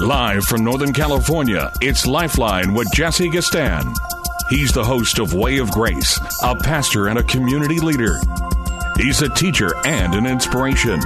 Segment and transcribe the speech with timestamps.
[0.00, 3.96] Live from Northern California, it's Lifeline with Jesse Gistand.
[4.48, 8.20] He's the host of Way of Grace, a pastor and a community leader.
[8.96, 11.00] He's a teacher and an inspiration.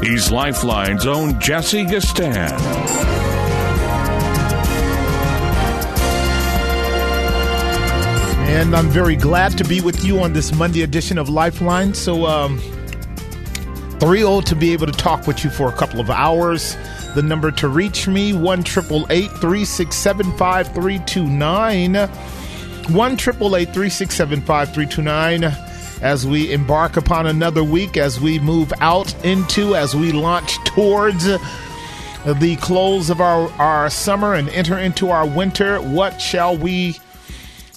[0.00, 2.58] He's Lifeline's own Jesse Gistand.
[8.48, 11.92] And I'm very glad to be with you on this Monday edition of Lifeline.
[11.92, 12.58] So, um,
[14.00, 16.74] thrilled to be able to talk with you for a couple of hours.
[17.16, 21.94] The number to reach me, 1 367 5329.
[21.94, 25.44] 1 367 5329.
[26.02, 31.24] As we embark upon another week, as we move out into, as we launch towards
[31.24, 37.00] the close of our, our summer and enter into our winter, what shall we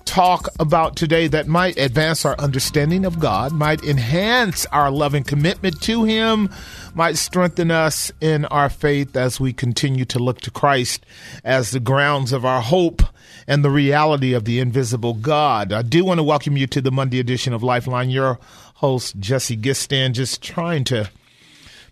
[0.10, 5.80] talk about today that might advance our understanding of God, might enhance our loving commitment
[5.84, 6.50] to Him,
[6.96, 11.06] might strengthen us in our faith as we continue to look to Christ
[11.44, 13.04] as the grounds of our hope
[13.48, 15.72] and the reality of the invisible God.
[15.72, 18.10] I do want to welcome you to the Monday edition of Lifeline.
[18.10, 18.40] Your
[18.76, 21.12] host, Jesse Gistand, just trying to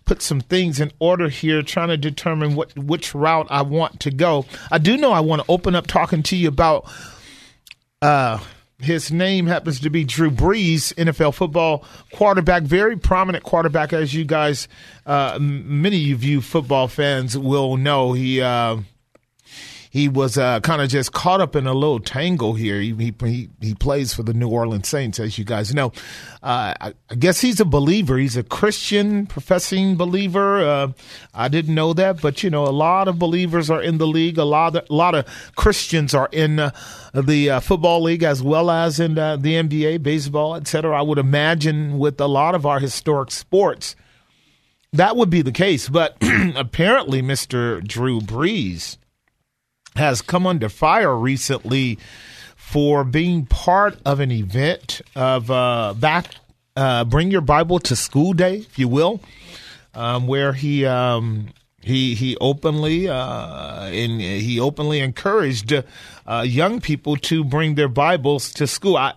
[0.06, 4.10] put some things in order here, trying to determine what which route I want to
[4.10, 4.44] go.
[4.72, 6.90] I do know I want to open up talking to you about
[8.02, 8.38] uh,
[8.78, 14.24] his name happens to be Drew Brees, NFL football quarterback, very prominent quarterback, as you
[14.24, 14.68] guys,
[15.04, 18.12] uh, many of you football fans will know.
[18.12, 18.78] He uh,
[19.90, 22.80] he was uh, kind of just caught up in a little tangle here.
[22.80, 25.92] He, he he plays for the New Orleans Saints, as you guys know.
[26.42, 28.18] Uh, I, I, guess he's a believer.
[28.18, 30.58] He's a Christian, professing believer.
[30.58, 30.92] Uh,
[31.34, 34.38] I didn't know that, but you know, a lot of believers are in the league.
[34.38, 35.26] A lot of a lot of
[35.56, 36.70] Christians are in uh,
[37.14, 40.96] the uh, football league as well as in uh, the NBA, baseball, etc.
[40.98, 43.96] I would imagine with a lot of our historic sports.
[44.92, 46.16] That would be the case, but
[46.56, 47.86] apparently, Mr.
[47.86, 48.96] Drew Brees
[49.98, 51.98] has come under fire recently
[52.56, 56.34] for being part of an event of uh, back
[56.78, 59.20] uh, bring your Bible to school day, if you will,
[59.94, 61.48] um, where he um,
[61.80, 65.72] he he openly uh, in, he openly encouraged
[66.24, 68.96] uh, young people to bring their Bibles to school.
[68.96, 69.14] I,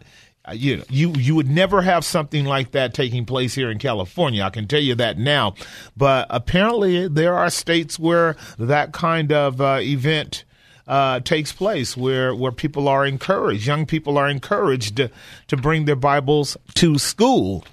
[0.53, 4.44] you you you would never have something like that taking place here in California.
[4.44, 5.53] I can tell you that now.
[5.96, 10.46] But apparently, there are states where that kind of uh, event
[10.88, 15.09] uh, takes place, where where people are encouraged, young people are encouraged to,
[15.47, 17.66] to bring their Bibles to school.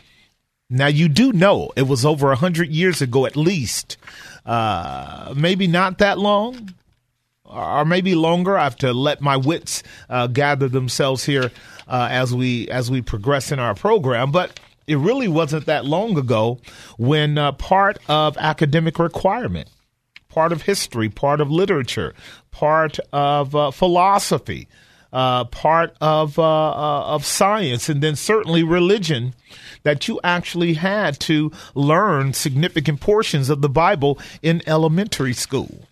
[0.70, 3.96] Now you do know it was over a hundred years ago, at least,
[4.44, 6.74] uh, maybe not that long,
[7.44, 8.58] or maybe longer.
[8.58, 11.50] I have to let my wits uh, gather themselves here
[11.88, 16.18] uh, as we as we progress in our program, but it really wasn't that long
[16.18, 16.58] ago
[16.98, 19.68] when uh, part of academic requirement
[20.28, 22.14] part of history, part of literature,
[22.58, 24.66] part of uh, philosophy,
[25.12, 29.34] uh, part of uh, uh, of science, and then certainly religion.
[29.84, 35.86] That you actually had to learn significant portions of the Bible in elementary school.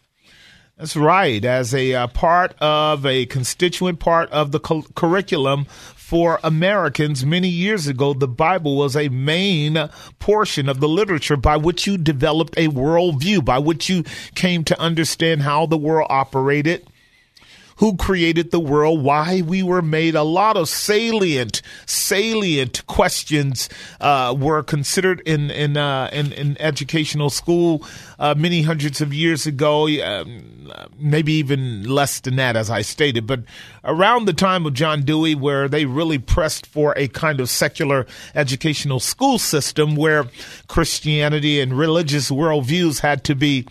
[0.76, 1.42] That's right.
[1.42, 5.66] As a uh, part of a constituent part of the cu- curriculum
[6.06, 9.90] for Americans many years ago, the Bible was a main
[10.20, 14.04] portion of the literature by which you developed a worldview, by which you
[14.36, 16.86] came to understand how the world operated
[17.76, 20.14] who created the world, why we were made.
[20.14, 23.68] A lot of salient, salient questions
[24.00, 27.84] uh, were considered in in, uh, in, in educational school
[28.18, 33.26] uh, many hundreds of years ago, um, maybe even less than that, as I stated.
[33.26, 33.40] But
[33.84, 38.06] around the time of John Dewey, where they really pressed for a kind of secular
[38.34, 40.26] educational school system where
[40.68, 43.66] Christianity and religious worldviews had to be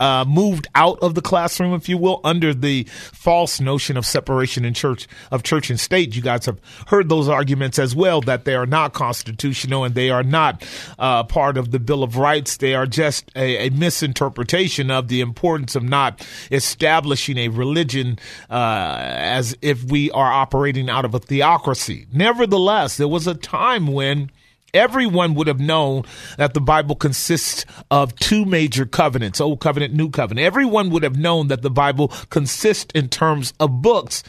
[0.00, 4.64] uh, moved out of the classroom, if you will, under the false notion of separation
[4.64, 6.14] in church of church and state.
[6.16, 10.10] You guys have heard those arguments as well that they are not constitutional and they
[10.10, 10.66] are not
[10.98, 12.56] uh, part of the Bill of Rights.
[12.56, 18.18] They are just a, a, misinterpretation of the importance of not establishing a religion
[18.50, 22.06] uh, as if we are operating out of a theocracy.
[22.12, 24.30] Nevertheless, there was a time when
[24.74, 26.04] everyone would have known
[26.36, 30.44] that the Bible consists of two major covenants, Old Covenant, New Covenant.
[30.44, 34.22] Everyone would have known that the Bible consists in terms of books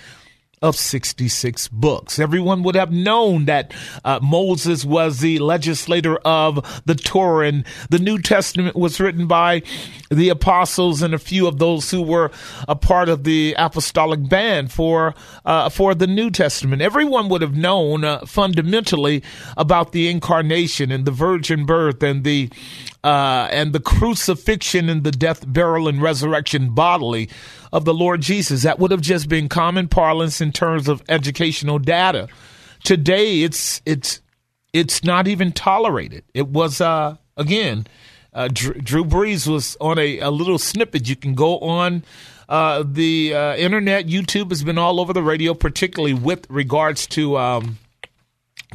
[0.61, 2.17] of 66 books.
[2.17, 7.99] Everyone would have known that uh, Moses was the legislator of the Torah, and the
[7.99, 9.61] New Testament was written by
[10.15, 12.31] the apostles and a few of those who were
[12.67, 15.13] a part of the apostolic band for
[15.45, 16.81] uh, for the New Testament.
[16.81, 19.23] Everyone would have known uh, fundamentally
[19.57, 22.49] about the incarnation and the virgin birth and the
[23.03, 27.29] uh, and the crucifixion and the death, burial, and resurrection bodily
[27.71, 28.63] of the Lord Jesus.
[28.63, 32.27] That would have just been common parlance in terms of educational data.
[32.83, 34.21] Today, it's it's
[34.73, 36.23] it's not even tolerated.
[36.33, 37.85] It was uh, again,
[38.35, 41.07] uh, Drew, Brees was on a, a, little snippet.
[41.07, 42.03] You can go on
[42.49, 44.07] uh, the uh, internet.
[44.07, 47.77] YouTube has been all over the radio, particularly with regards to um,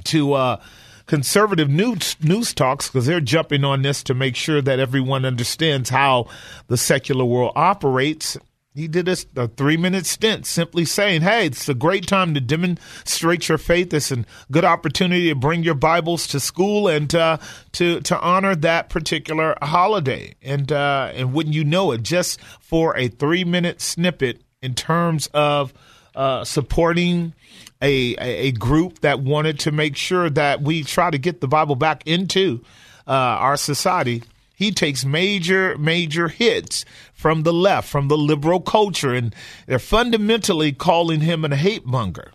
[0.05, 0.61] to uh,
[1.05, 5.91] conservative news news talks because they're jumping on this to make sure that everyone understands
[5.91, 6.29] how
[6.69, 8.39] the secular world operates.
[8.73, 12.41] He did a, a three minute stint simply saying, Hey, it's a great time to
[12.41, 13.93] demonstrate your faith.
[13.93, 17.39] It's a good opportunity to bring your Bibles to school and uh,
[17.73, 20.37] to, to honor that particular holiday.
[20.41, 25.29] And, uh, and wouldn't you know it, just for a three minute snippet in terms
[25.35, 25.75] of
[26.15, 27.35] uh, supporting
[27.83, 31.75] a, a group that wanted to make sure that we try to get the Bible
[31.75, 32.63] back into
[33.09, 34.23] uh, our society.
[34.61, 36.85] He takes major, major hits
[37.15, 39.35] from the left, from the liberal culture, and
[39.67, 42.33] they're fundamentally calling him a hate monger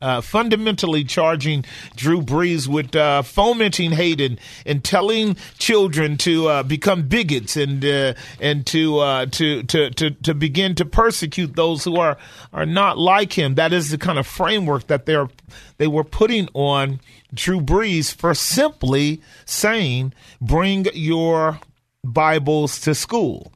[0.00, 1.64] uh, fundamentally charging
[1.96, 7.84] Drew Brees with uh, fomenting hate and, and telling children to uh, become bigots and
[7.84, 12.16] uh, and to, uh, to to to to begin to persecute those who are
[12.52, 13.56] are not like him.
[13.56, 15.28] That is the kind of framework that they're
[15.78, 17.00] they were putting on
[17.32, 21.60] Drew Brees for simply saying, "Bring your
[22.04, 23.52] Bibles to school."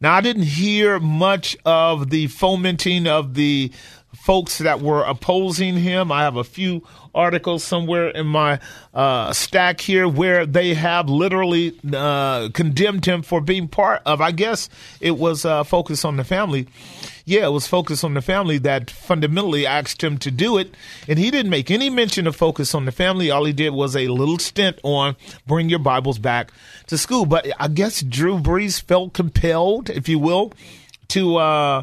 [0.00, 3.72] Now, I didn't hear much of the fomenting of the
[4.22, 6.10] folks that were opposing him.
[6.10, 6.82] I have a few
[7.14, 8.60] articles somewhere in my
[8.92, 14.32] uh, stack here where they have literally uh, condemned him for being part of, I
[14.32, 14.68] guess
[15.00, 16.68] it was uh, Focus on the Family.
[17.24, 20.74] Yeah, it was Focus on the Family that fundamentally asked him to do it.
[21.08, 23.30] And he didn't make any mention of Focus on the Family.
[23.30, 25.16] All he did was a little stint on
[25.46, 26.52] Bring Your Bibles Back
[26.86, 27.26] to School.
[27.26, 30.52] But I guess Drew Brees felt compelled, if you will,
[31.08, 31.82] to uh,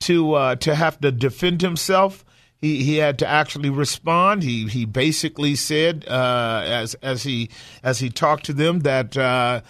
[0.00, 2.24] to uh, to have to defend himself.
[2.58, 4.42] He he had to actually respond.
[4.42, 7.50] He he basically said uh, as as he
[7.82, 9.60] as he talked to them that uh,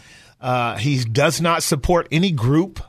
[0.41, 2.81] uh he does not support any group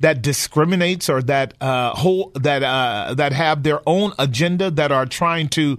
[0.00, 5.06] that discriminates or that uh, whole that uh, that have their own agenda that are
[5.06, 5.78] trying to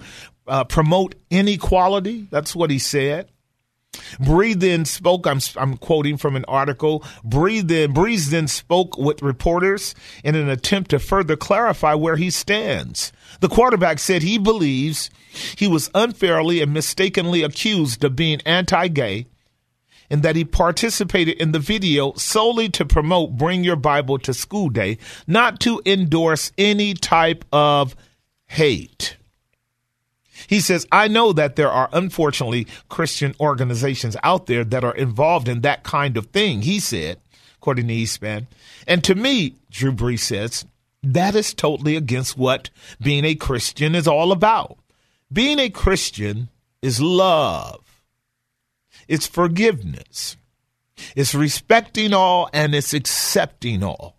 [0.69, 2.27] promote inequality.
[2.29, 3.29] That's what he said.
[4.19, 5.27] Brees then spoke.
[5.27, 7.01] I'm, I'm quoting from an article.
[7.25, 12.29] Brees then, Brees then spoke with reporters in an attempt to further clarify where he
[12.29, 13.11] stands.
[13.39, 15.09] The quarterback said he believes
[15.57, 19.27] he was unfairly and mistakenly accused of being anti gay
[20.09, 24.69] and that he participated in the video solely to promote Bring Your Bible to School
[24.69, 27.95] Day, not to endorse any type of
[28.47, 29.17] hate.
[30.47, 35.47] He says, I know that there are unfortunately Christian organizations out there that are involved
[35.47, 37.19] in that kind of thing, he said,
[37.57, 38.47] according to Eastman.
[38.87, 40.65] And to me, Drew Brees says,
[41.03, 42.69] that is totally against what
[42.99, 44.79] being a Christian is all about.
[45.31, 46.49] Being a Christian
[46.81, 48.01] is love,
[49.07, 50.37] it's forgiveness,
[51.15, 54.14] it's respecting all, and it's accepting all.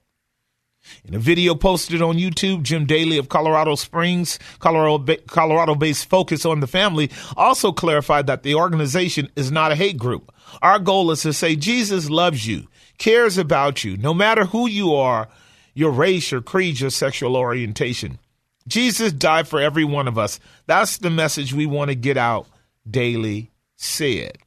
[1.05, 6.45] In a video posted on YouTube, Jim Daly of Colorado Springs, Colorado, Colorado based Focus
[6.45, 10.33] on the Family, also clarified that the organization is not a hate group.
[10.63, 12.67] Our goal is to say Jesus loves you,
[12.99, 15.29] cares about you, no matter who you are,
[15.75, 18.19] your race, your creed, your sexual orientation.
[18.67, 20.41] Jesus died for every one of us.
[20.67, 22.47] That's the message we want to get out,
[22.91, 24.39] Daly said.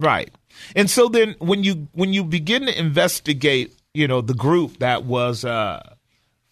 [0.00, 0.30] Right.
[0.74, 5.04] And so then when you when you begin to investigate you know, the group that
[5.04, 5.94] was uh,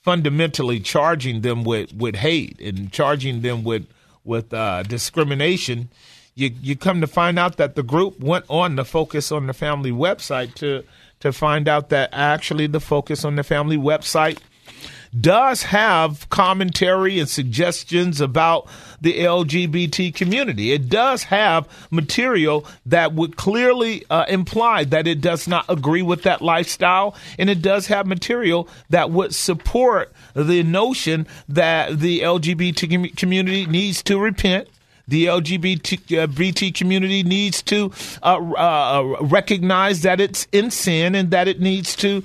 [0.03, 3.87] fundamentally charging them with, with hate and charging them with
[4.23, 5.89] with uh, discrimination,
[6.35, 9.55] you you come to find out that the group went on the Focus on the
[9.55, 10.85] Family website to
[11.21, 14.39] to find out that actually the Focus on the Family website
[15.19, 18.69] does have commentary and suggestions about
[19.01, 20.73] the LGBT community.
[20.73, 26.23] It does have material that would clearly uh, imply that it does not agree with
[26.23, 33.17] that lifestyle, and it does have material that would support the notion that the LGBT
[33.17, 34.69] community needs to repent
[35.11, 41.49] The LGBT uh, community needs to uh, uh, recognize that it's in sin and that
[41.49, 42.23] it needs to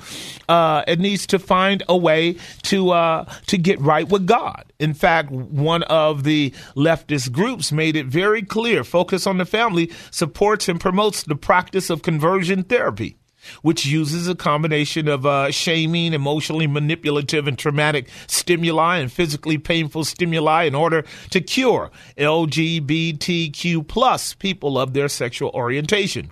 [0.47, 4.65] it needs to find a way to to get right with God.
[4.79, 9.91] In fact, one of the leftist groups made it very clear: Focus on the Family
[10.11, 13.17] supports and promotes the practice of conversion therapy
[13.61, 20.03] which uses a combination of uh, shaming, emotionally manipulative and traumatic stimuli, and physically painful
[20.03, 26.31] stimuli in order to cure LGBTQ plus people of their sexual orientation.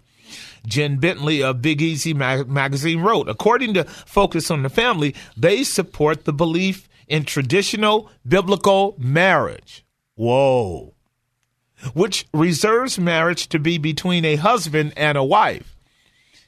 [0.66, 6.26] Jen Bentley of Big Easy magazine wrote, according to Focus on the Family, they support
[6.26, 9.86] the belief in traditional biblical marriage.
[10.16, 10.94] Whoa.
[11.94, 15.73] Which reserves marriage to be between a husband and a wife.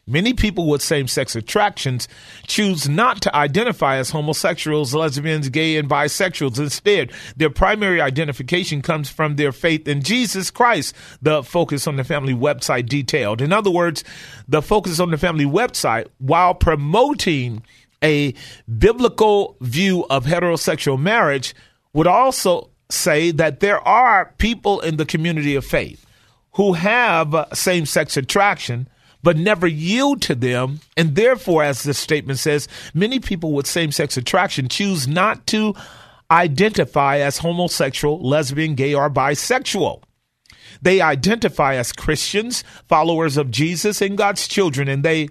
[0.07, 2.07] Many people with same sex attractions
[2.45, 6.59] choose not to identify as homosexuals, lesbians, gay, and bisexuals.
[6.59, 10.93] Instead, their primary identification comes from their faith in Jesus Christ,
[11.23, 13.41] the Focus on the Family website detailed.
[13.41, 14.03] In other words,
[14.47, 17.63] the Focus on the Family website, while promoting
[18.03, 18.35] a
[18.77, 21.55] biblical view of heterosexual marriage,
[21.93, 26.05] would also say that there are people in the community of faith
[26.51, 28.87] who have same sex attraction
[29.25, 30.79] but never yield to them.
[30.95, 35.73] And therefore, as this statement says, many people with same sex attraction choose not to
[36.29, 40.03] identify as homosexual, lesbian, gay, or bisexual.
[40.79, 45.29] They identify as Christians, followers of Jesus, and God's children, and they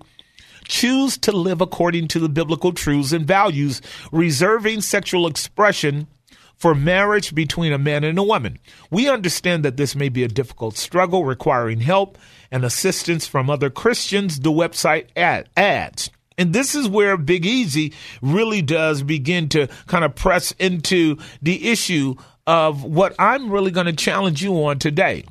[0.67, 6.09] choose to live according to the biblical truths and values, reserving sexual expression
[6.57, 8.59] for marriage between a man and a woman.
[8.91, 12.19] We understand that this may be a difficult struggle requiring help
[12.55, 16.09] and assistance from other Christians, the website ad- adds.
[16.39, 17.93] And this is where Big Easy
[18.23, 22.15] really does begin to kind of press into the issue
[22.47, 25.25] of what I'm really going to challenge you on today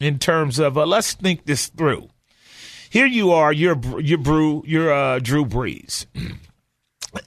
[0.00, 2.08] in terms of uh, let's think this through.
[2.88, 6.06] Here you are, you're you're Brew, you're uh, Drew Brees.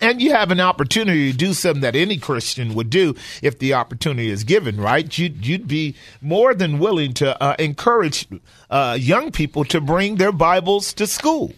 [0.01, 3.73] and you have an opportunity to do something that any Christian would do if the
[3.73, 5.17] opportunity is given, right?
[5.17, 8.27] You'd, you'd be more than willing to uh, encourage
[8.69, 11.53] uh, young people to bring their Bibles to school.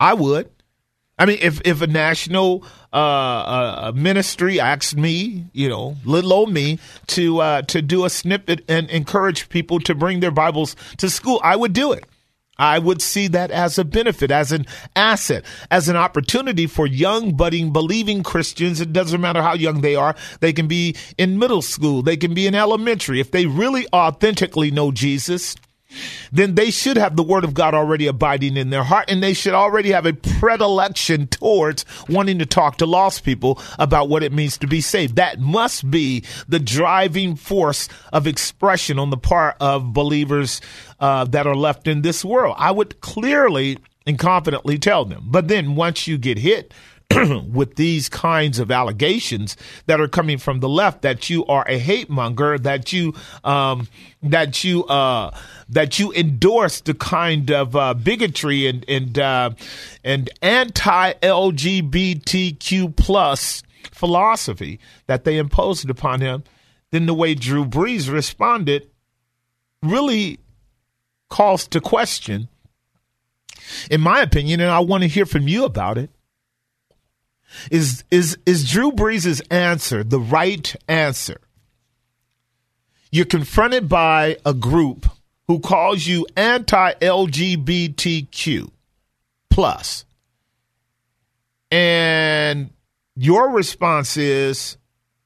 [0.00, 0.50] I would.
[1.16, 6.52] I mean, if if a national uh, uh, ministry asked me, you know, little old
[6.52, 11.08] me, to uh, to do a snippet and encourage people to bring their Bibles to
[11.08, 12.04] school, I would do it.
[12.58, 17.36] I would see that as a benefit, as an asset, as an opportunity for young,
[17.36, 18.80] budding, believing Christians.
[18.80, 20.14] It doesn't matter how young they are.
[20.40, 22.02] They can be in middle school.
[22.02, 23.20] They can be in elementary.
[23.20, 25.56] If they really authentically know Jesus,
[26.32, 29.34] then they should have the word of God already abiding in their heart and they
[29.34, 34.32] should already have a predilection towards wanting to talk to lost people about what it
[34.32, 35.16] means to be saved.
[35.16, 40.60] That must be the driving force of expression on the part of believers
[41.00, 42.54] uh, that are left in this world.
[42.58, 45.24] I would clearly and confidently tell them.
[45.26, 46.72] But then once you get hit,
[47.52, 49.56] with these kinds of allegations
[49.86, 53.88] that are coming from the left that you are a hate monger, that you um,
[54.22, 55.36] that you uh,
[55.68, 59.50] that you endorse the kind of uh, bigotry and and uh,
[60.02, 66.44] and anti LGBTQ plus philosophy that they imposed upon him,
[66.90, 68.88] then the way Drew Brees responded
[69.82, 70.38] really
[71.28, 72.48] calls to question,
[73.90, 76.10] in my opinion, and I want to hear from you about it
[77.70, 81.40] is is is Drew Brees' answer the right answer?
[83.10, 85.06] You're confronted by a group
[85.46, 88.70] who calls you anti-LGBTQ
[89.50, 90.04] plus.
[91.70, 92.70] And
[93.14, 94.78] your response is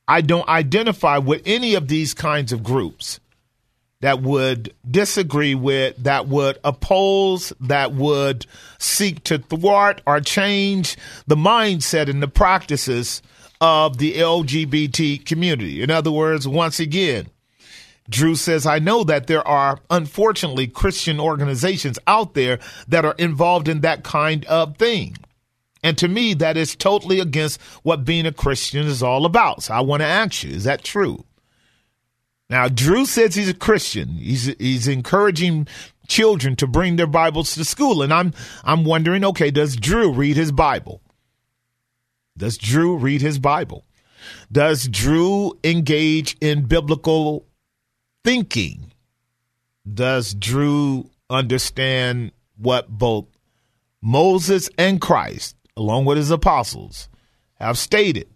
[0.07, 3.19] I don't identify with any of these kinds of groups
[4.01, 8.47] that would disagree with, that would oppose, that would
[8.79, 13.23] seek to thwart or change the mindset and the practices
[13.61, 15.83] of the LGBT community.
[15.83, 17.27] In other words, once again,
[18.09, 23.69] Drew says, I know that there are unfortunately Christian organizations out there that are involved
[23.69, 25.17] in that kind of thing.
[25.83, 29.65] And to me, that is totally against what being a Christian is all about.
[29.65, 31.25] So I want to ask you, is that true?
[32.51, 34.09] Now, Drew says he's a Christian.
[34.17, 35.69] He's he's encouraging
[36.07, 38.33] children to bring their Bibles to school, and I'm
[38.65, 41.03] I'm wondering, okay, does Drew read his Bible?
[42.37, 43.85] Does Drew read his Bible?
[44.51, 47.47] Does Drew engage in biblical
[48.25, 48.93] thinking?
[49.93, 53.27] Does Drew understand what both
[54.01, 57.09] Moses and Christ, along with his apostles,
[57.55, 58.29] have stated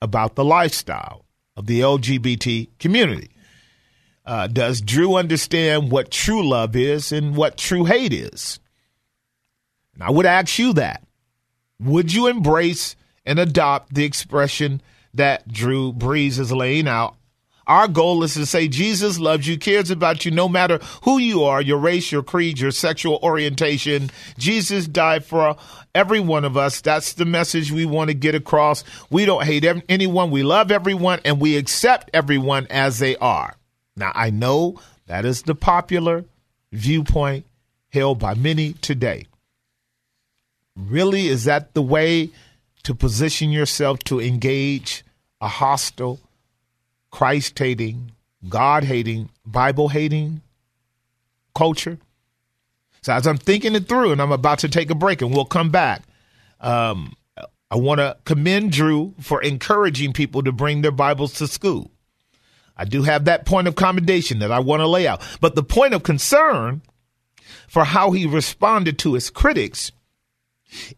[0.00, 1.26] about the lifestyle
[1.56, 3.29] of the LGBT community?
[4.24, 8.60] Uh, does Drew understand what true love is and what true hate is?
[9.94, 11.02] And I would ask you that.
[11.80, 14.82] Would you embrace and adopt the expression
[15.14, 17.16] that Drew Brees is laying out?
[17.66, 21.44] Our goal is to say Jesus loves you, cares about you no matter who you
[21.44, 24.10] are, your race, your creed, your sexual orientation.
[24.38, 25.56] Jesus died for
[25.94, 26.80] every one of us.
[26.80, 28.82] That's the message we want to get across.
[29.08, 30.32] We don't hate anyone.
[30.32, 33.54] We love everyone and we accept everyone as they are.
[33.96, 36.24] Now, I know that is the popular
[36.72, 37.44] viewpoint
[37.92, 39.26] held by many today.
[40.76, 42.30] Really, is that the way
[42.84, 45.04] to position yourself to engage
[45.40, 46.20] a hostile,
[47.10, 48.12] Christ hating,
[48.48, 50.40] God hating, Bible hating
[51.54, 51.98] culture?
[53.02, 55.44] So, as I'm thinking it through, and I'm about to take a break, and we'll
[55.44, 56.02] come back.
[56.60, 57.16] Um,
[57.70, 61.90] I want to commend Drew for encouraging people to bring their Bibles to school.
[62.80, 65.20] I do have that point of commendation that I want to lay out.
[65.42, 66.80] But the point of concern
[67.68, 69.92] for how he responded to his critics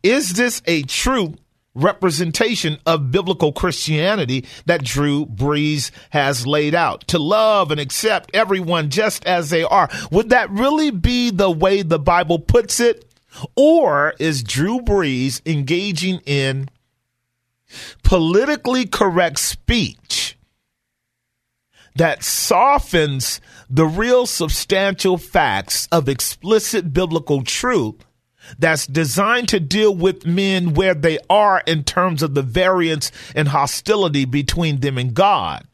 [0.00, 1.34] is this a true
[1.74, 7.08] representation of biblical Christianity that Drew Brees has laid out?
[7.08, 9.88] To love and accept everyone just as they are.
[10.12, 13.04] Would that really be the way the Bible puts it?
[13.56, 16.68] Or is Drew Brees engaging in
[18.04, 20.36] politically correct speech
[21.96, 27.96] that softens the real substantial facts of explicit biblical truth
[28.58, 33.48] that's designed to deal with men where they are in terms of the variance and
[33.48, 35.66] hostility between them and God.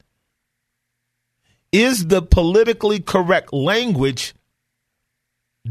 [1.71, 4.33] Is the politically correct language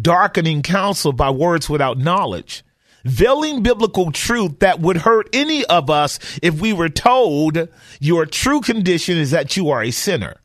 [0.01, 2.65] darkening counsel by words without knowledge?
[3.05, 7.69] Veiling biblical truth that would hurt any of us if we were told
[8.01, 10.41] your true condition is that you are a sinner.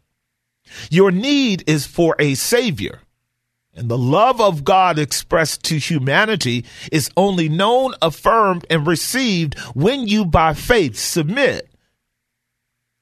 [0.90, 3.02] Your need is for a savior.
[3.76, 10.08] And the love of God expressed to humanity is only known, affirmed, and received when
[10.08, 11.70] you by faith submit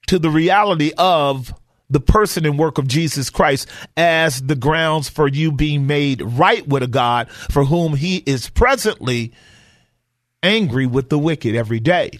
[0.06, 1.54] to the reality of
[1.92, 6.66] the person and work of Jesus Christ as the grounds for you being made right
[6.66, 9.32] with a God for whom he is presently
[10.42, 12.10] angry with the wicked every day,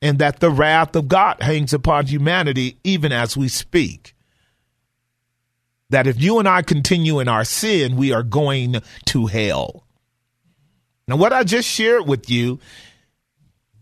[0.00, 4.14] and that the wrath of God hangs upon humanity even as we speak.
[5.90, 9.84] That if you and I continue in our sin, we are going to hell.
[11.08, 12.60] Now, what I just shared with you,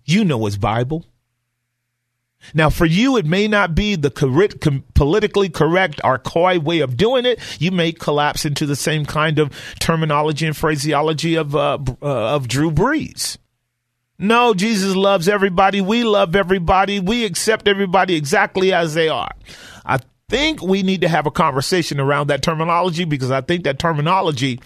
[0.04, 1.04] you know is Bible.
[2.54, 6.96] Now, for you, it may not be the com- politically correct or coy way of
[6.96, 7.40] doing it.
[7.60, 12.48] You may collapse into the same kind of terminology and phraseology of uh, uh, of
[12.48, 13.38] Drew Brees.
[14.18, 15.80] No, Jesus loves everybody.
[15.80, 17.00] We love everybody.
[17.00, 19.30] We accept everybody exactly as they are.
[19.84, 19.98] I
[20.30, 24.60] think we need to have a conversation around that terminology because I think that terminology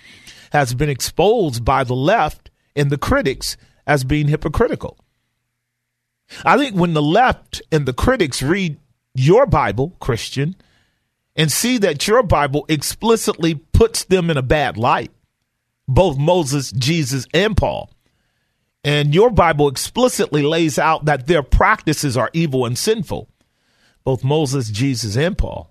[0.53, 4.97] has been exposed by the left and the critics as being hypocritical.
[6.45, 8.79] I think when the left and the critics read
[9.14, 10.57] your Bible, Christian,
[11.37, 15.11] and see that your Bible explicitly puts them in a bad light,
[15.88, 17.90] both Moses, Jesus, and Paul,
[18.83, 23.29] and your Bible explicitly lays out that their practices are evil and sinful,
[24.05, 25.71] both Moses, Jesus, and Paul,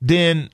[0.00, 0.50] then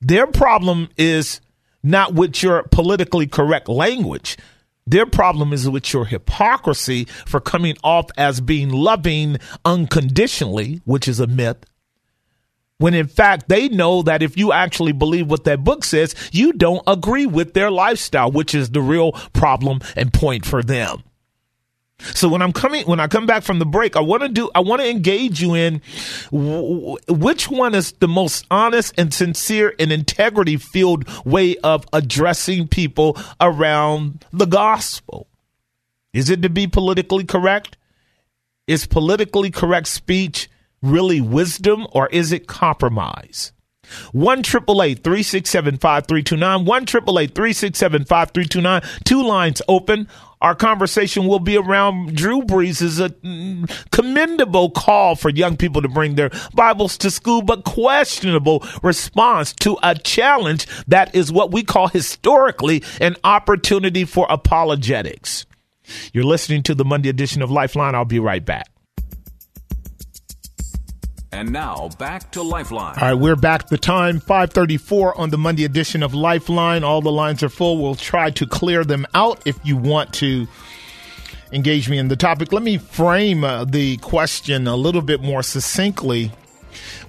[0.00, 1.40] their problem is
[1.82, 4.36] not with your politically correct language.
[4.86, 11.20] Their problem is with your hypocrisy for coming off as being loving unconditionally, which is
[11.20, 11.64] a myth.
[12.78, 16.52] When in fact, they know that if you actually believe what that book says, you
[16.52, 21.02] don't agree with their lifestyle, which is the real problem and point for them.
[22.00, 24.50] So when I'm coming, when I come back from the break, I want to do,
[24.54, 25.80] I want to engage you in
[26.30, 32.68] w- which one is the most honest and sincere and integrity filled way of addressing
[32.68, 35.28] people around the gospel.
[36.12, 37.76] Is it to be politically correct?
[38.66, 40.50] Is politically correct speech
[40.82, 43.52] really wisdom or is it compromise?
[44.12, 46.64] 1 367 5329.
[46.64, 48.82] 1 367 5329.
[49.04, 50.08] Two lines open.
[50.44, 55.88] Our conversation will be around Drew Brees' a mm, commendable call for young people to
[55.88, 61.62] bring their Bibles to school, but questionable response to a challenge that is what we
[61.62, 65.46] call historically an opportunity for apologetics.
[66.12, 67.94] You're listening to the Monday edition of Lifeline.
[67.94, 68.73] I'll be right back.
[71.34, 72.96] And now back to Lifeline.
[72.96, 73.66] All right, we're back.
[73.66, 76.84] The time 5:34 on the Monday edition of Lifeline.
[76.84, 77.82] All the lines are full.
[77.82, 80.46] We'll try to clear them out if you want to
[81.50, 82.52] engage me in the topic.
[82.52, 86.30] Let me frame uh, the question a little bit more succinctly.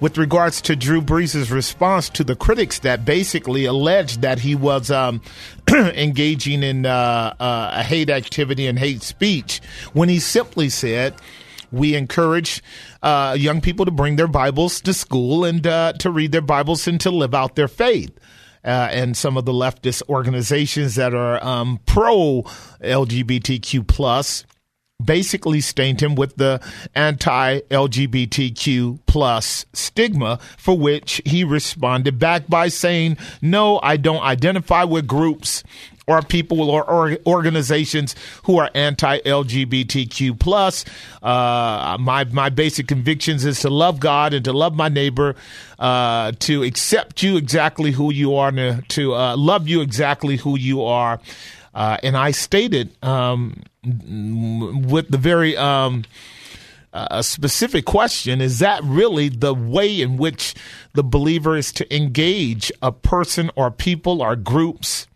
[0.00, 4.90] with regards to Drew Brees' response to the critics that basically alleged that he was
[4.90, 5.20] um,
[5.72, 9.60] engaging in uh, uh, a hate activity and hate speech
[9.92, 11.14] when he simply said,
[11.72, 12.62] we encourage
[13.02, 16.86] uh, young people to bring their Bibles to school and uh, to read their Bibles
[16.86, 18.18] and to live out their faith.
[18.64, 22.42] Uh, and some of the leftist organizations that are um, pro
[22.82, 24.44] LGBTQ plus
[25.04, 26.60] basically stained him with the
[26.94, 35.06] anti-LGBTQ plus stigma, for which he responded back by saying, "No, I don't identify with
[35.06, 35.62] groups."
[36.08, 40.84] Or people or, or organizations who are anti-LGBTQ plus.
[41.20, 45.34] Uh, my my basic convictions is to love God and to love my neighbor,
[45.80, 50.56] uh, to accept you exactly who you are, to, to uh, love you exactly who
[50.56, 51.18] you are.
[51.74, 56.04] Uh, and I stated um, with the very um,
[56.92, 60.54] uh, specific question is that really the way in which
[60.94, 65.06] the believer is to engage a person or people or groups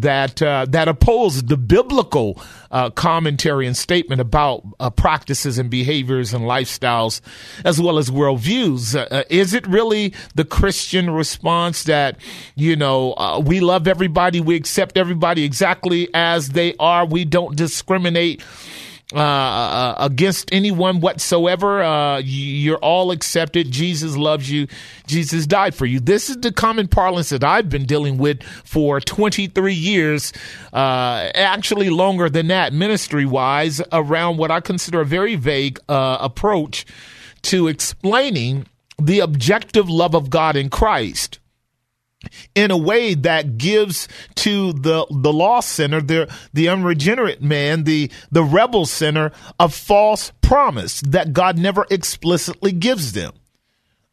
[0.00, 6.34] that uh, that oppose the biblical uh, commentary and statement about uh, practices and behaviors
[6.34, 7.20] and lifestyles,
[7.64, 8.94] as well as worldviews.
[8.94, 12.16] Uh, uh, is it really the Christian response that
[12.54, 17.56] you know uh, we love everybody, we accept everybody exactly as they are, we don't
[17.56, 18.42] discriminate?
[19.12, 21.82] Uh, uh, against anyone whatsoever.
[21.82, 23.70] Uh, you're all accepted.
[23.70, 24.66] Jesus loves you.
[25.06, 26.00] Jesus died for you.
[26.00, 30.32] This is the common parlance that I've been dealing with for 23 years,
[30.72, 36.16] uh, actually longer than that, ministry wise, around what I consider a very vague uh,
[36.18, 36.86] approach
[37.42, 38.66] to explaining
[38.98, 41.40] the objective love of God in Christ
[42.54, 48.10] in a way that gives to the the lost sinner, the the unregenerate man, the
[48.30, 53.32] the rebel sinner, a false promise that God never explicitly gives them.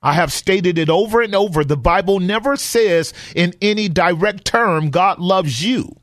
[0.02, 1.63] I have stated it over and over.
[1.63, 6.01] The Bible never says in any direct term, God loves you.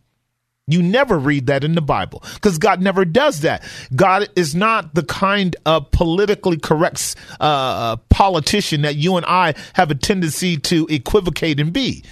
[0.69, 3.63] You never read that in the Bible because God never does that.
[3.97, 9.91] God is not the kind of politically correct uh, politician that you and I have
[9.91, 12.05] a tendency to equivocate and be.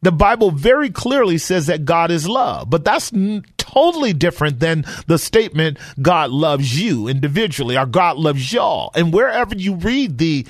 [0.00, 4.84] The Bible very clearly says that God is love, but that's n- totally different than
[5.06, 8.90] the statement God loves you individually or God loves y'all.
[8.94, 10.46] And wherever you read the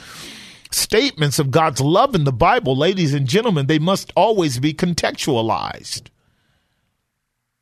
[0.70, 6.08] statements of God's love in the Bible, ladies and gentlemen, they must always be contextualized.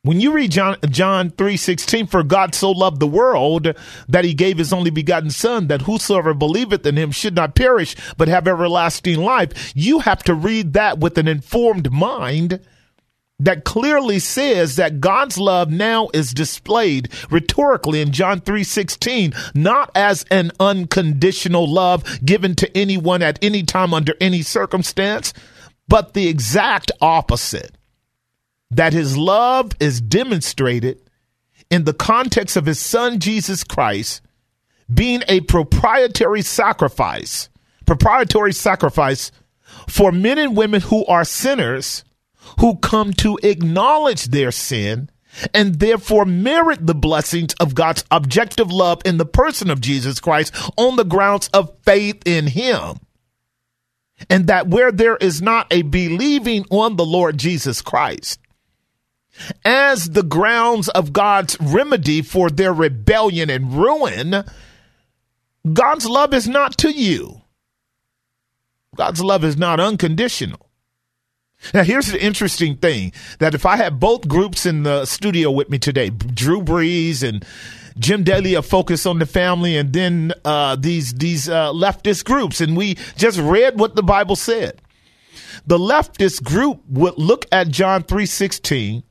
[0.06, 3.74] When you read John John 3:16 for God so loved the world
[4.08, 7.96] that he gave his only begotten son that whosoever believeth in him should not perish
[8.16, 12.60] but have everlasting life you have to read that with an informed mind
[13.40, 20.24] that clearly says that God's love now is displayed rhetorically in John 3:16 not as
[20.30, 25.32] an unconditional love given to anyone at any time under any circumstance
[25.88, 27.72] but the exact opposite
[28.70, 31.00] that his love is demonstrated
[31.70, 34.22] in the context of his son Jesus Christ
[34.92, 37.48] being a propitiatory sacrifice,
[37.86, 39.32] propitiatory sacrifice
[39.88, 42.04] for men and women who are sinners
[42.60, 45.10] who come to acknowledge their sin
[45.52, 50.54] and therefore merit the blessings of God's objective love in the person of Jesus Christ
[50.76, 52.98] on the grounds of faith in him.
[54.30, 58.40] And that where there is not a believing on the Lord Jesus Christ,
[59.64, 64.44] as the grounds of God's remedy for their rebellion and ruin,
[65.72, 67.42] God's love is not to you.
[68.96, 70.70] God's love is not unconditional.
[71.72, 75.70] Now, here's the interesting thing that if I had both groups in the studio with
[75.70, 77.44] me today, Drew Brees and
[77.98, 82.60] Jim Daly are focused on the family, and then uh, these these uh, leftist groups,
[82.60, 84.82] and we just read what the Bible said.
[85.66, 89.02] The leftist group would look at John three sixteen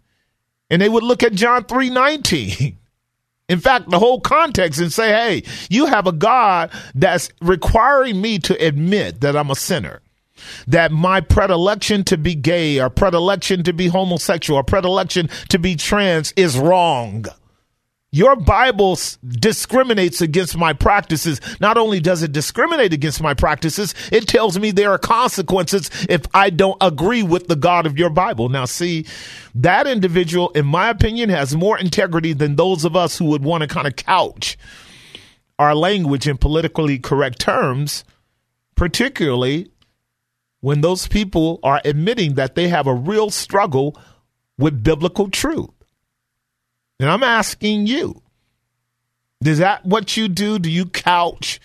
[0.76, 2.76] and they would look at John 3:19.
[3.48, 8.40] In fact, the whole context and say, "Hey, you have a God that's requiring me
[8.40, 10.02] to admit that I'm a sinner."
[10.68, 15.78] That my predilection to be gay or predilection to be homosexual or predilection to be
[15.78, 17.24] trans is wrong.
[18.16, 18.98] Your Bible
[19.28, 21.42] discriminates against my practices.
[21.60, 26.22] Not only does it discriminate against my practices, it tells me there are consequences if
[26.34, 28.48] I don't agree with the God of your Bible.
[28.48, 29.06] Now, see,
[29.54, 33.64] that individual, in my opinion, has more integrity than those of us who would want
[33.64, 34.58] to kind of couch
[35.60, 38.06] our language in politically correct terms,
[38.76, 39.70] particularly
[40.62, 44.00] when those people are admitting that they have a real struggle
[44.58, 45.75] with biblical truth.
[47.00, 48.22] And I'm asking you,
[49.44, 50.60] is that what you do?
[50.60, 51.60] Do you couch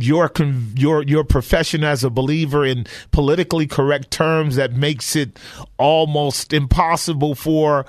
[0.00, 0.30] your
[0.74, 5.38] your your profession as a believer in politically correct terms that makes it
[5.78, 7.86] almost impossible for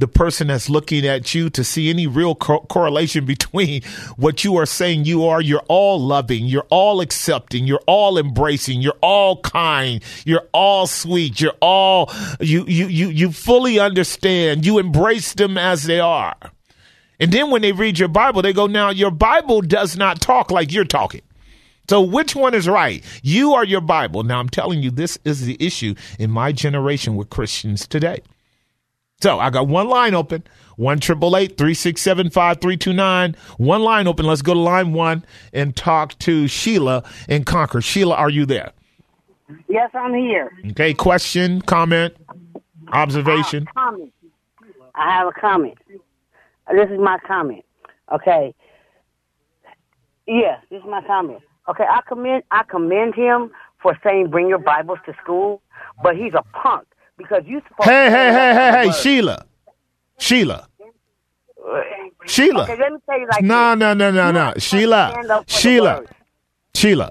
[0.00, 3.82] the person that's looking at you to see any real co- correlation between
[4.16, 5.40] what you are saying you are.
[5.40, 6.46] You're all loving.
[6.46, 7.66] You're all accepting.
[7.66, 8.80] You're all embracing.
[8.80, 10.02] You're all kind.
[10.24, 11.40] You're all sweet.
[11.40, 12.10] You're all,
[12.40, 14.66] you, you, you, you fully understand.
[14.66, 16.36] You embrace them as they are.
[17.20, 20.50] And then when they read your Bible, they go, now your Bible does not talk
[20.50, 21.20] like you're talking.
[21.88, 23.04] So which one is right?
[23.22, 24.22] You or your Bible?
[24.22, 28.22] Now I'm telling you, this is the issue in my generation with Christians today.
[29.22, 30.44] So I got one line open.
[30.76, 33.36] One triple eight three six seven five three two nine.
[33.58, 34.24] One line open.
[34.26, 37.84] Let's go to line one and talk to Sheila in Concord.
[37.84, 38.72] Sheila, are you there?
[39.68, 40.50] Yes, I'm here.
[40.70, 40.94] Okay.
[40.94, 42.14] Question, comment,
[42.92, 43.68] observation.
[43.76, 44.12] I have a comment.
[44.94, 45.78] I have a comment.
[46.72, 47.64] This is my comment.
[48.12, 48.54] Okay.
[50.26, 51.42] Yeah, this is my comment.
[51.68, 53.50] Okay, I commend I commend him
[53.82, 55.60] for saying bring your Bibles to school,
[56.02, 56.86] but he's a punk
[57.22, 59.44] because you supposed Hey, hey, hey, hey, hey, Sheila.
[60.18, 60.66] Sheila.
[62.26, 62.62] Sheila.
[62.64, 64.54] Okay, let me tell you like No, no, no, no, no.
[64.58, 65.10] Sheila.
[65.12, 66.02] stand up for the Sheila.
[66.74, 67.10] Sheila.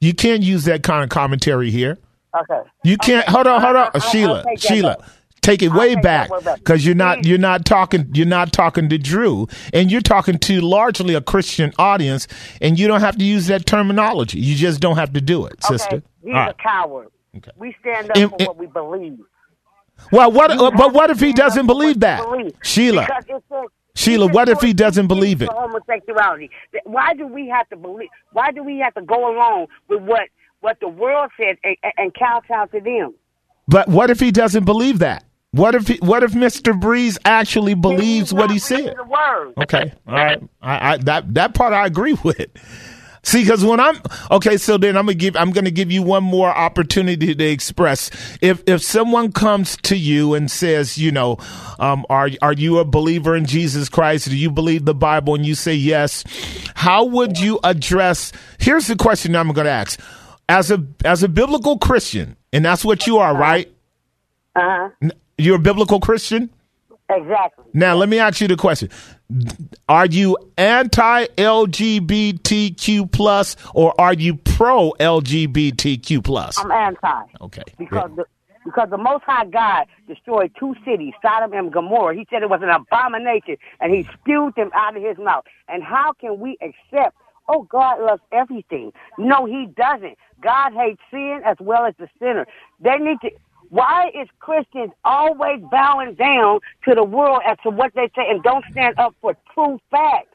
[0.00, 1.98] You can't use that kind of commentary here.
[2.38, 2.68] Okay.
[2.82, 3.26] You can't.
[3.28, 4.44] Hold on, hold on, Sheila.
[4.58, 4.96] Sheila,
[5.40, 9.46] take it way back because you're not you're not talking you're not talking to Drew,
[9.72, 12.26] and you're talking to largely a Christian audience,
[12.60, 14.40] and you don't have to use that terminology.
[14.40, 15.96] You just don't have to do it, sister.
[15.96, 16.50] Okay, he's All right.
[16.50, 17.08] a coward.
[17.36, 17.50] Okay.
[17.56, 19.18] We stand up And- for and- what we believe.
[20.10, 20.50] Well, what?
[20.50, 22.52] Uh, but what if he doesn't believe that, believe.
[22.62, 23.06] Sheila?
[23.28, 23.40] Says-
[23.96, 25.48] Sheila, what if he doesn't believe it?
[25.48, 26.50] Homosexuality.
[26.82, 28.08] Why do we have to believe?
[28.32, 30.22] Why do we have to go along with what
[30.60, 33.14] what the world says and, and- kowtow to them?
[33.68, 35.24] But what if he doesn't believe that?
[35.52, 36.72] What if he, what if Mr.
[36.78, 38.96] Brees actually believes what he said?
[39.56, 40.42] Okay, all right.
[40.60, 42.48] I, I that that part I agree with.
[43.24, 43.98] See, because when I'm
[44.30, 48.10] okay, so then I'm gonna give I'm gonna give you one more opportunity to express.
[48.42, 51.38] If if someone comes to you and says, you know,
[51.78, 54.28] um, are are you a believer in Jesus Christ?
[54.28, 55.34] Do you believe the Bible?
[55.34, 56.22] And you say yes,
[56.74, 58.30] how would you address?
[58.58, 59.98] Here's the question I'm gonna ask.
[60.46, 63.72] As a as a biblical Christian, and that's what you are, right?
[64.54, 65.08] Uh huh.
[65.38, 66.50] You're a biblical Christian.
[67.10, 67.66] Exactly.
[67.74, 68.88] Now, let me ask you the question:
[69.88, 76.58] Are you anti-LGBTQ plus, or are you pro-LGBTQ plus?
[76.58, 77.24] I'm anti.
[77.42, 77.64] Okay.
[77.78, 78.24] Because the
[78.64, 82.14] because the Most High God destroyed two cities, Sodom and Gomorrah.
[82.14, 85.44] He said it was an abomination, and He spewed them out of His mouth.
[85.68, 87.14] And how can we accept?
[87.46, 88.90] Oh, God loves everything.
[89.18, 90.16] No, He doesn't.
[90.40, 92.46] God hates sin as well as the sinner.
[92.80, 93.30] They need to.
[93.70, 98.42] Why is Christians always bowing down to the world as to what they say and
[98.42, 100.28] don't stand up for true facts?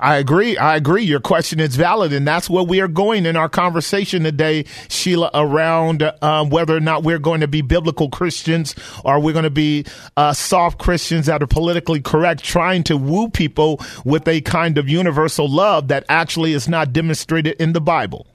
[0.00, 0.56] I agree.
[0.56, 1.04] I agree.
[1.04, 5.30] Your question is valid, and that's where we are going in our conversation today, Sheila,
[5.34, 9.50] around uh, whether or not we're going to be biblical Christians or we're going to
[9.50, 9.84] be
[10.16, 14.88] uh, soft Christians that are politically correct, trying to woo people with a kind of
[14.88, 18.26] universal love that actually is not demonstrated in the Bible.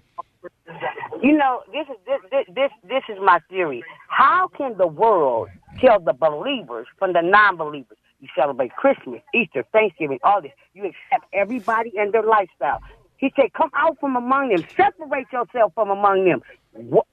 [1.22, 3.84] You know, this is this this this, is my theory.
[4.08, 5.50] How can the world
[5.82, 7.98] tell the believers from the non-believers?
[8.22, 10.52] You celebrate Christmas, Easter, Thanksgiving, all this.
[10.74, 12.80] You accept everybody and their lifestyle.
[13.18, 14.64] He said, "Come out from among them.
[14.78, 16.42] Separate yourself from among them."
[16.74, 17.06] What?